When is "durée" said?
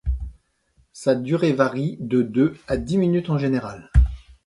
1.13-1.53